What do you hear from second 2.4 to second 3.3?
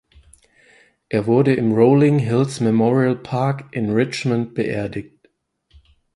Memorial